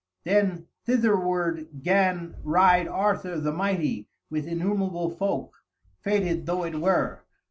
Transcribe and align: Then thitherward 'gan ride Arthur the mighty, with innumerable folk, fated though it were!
Then 0.23 0.65
thitherward 0.83 1.83
'gan 1.83 2.35
ride 2.43 2.87
Arthur 2.87 3.39
the 3.39 3.51
mighty, 3.51 4.07
with 4.31 4.47
innumerable 4.47 5.11
folk, 5.11 5.53
fated 6.01 6.47
though 6.47 6.63
it 6.63 6.81
were! 6.81 7.23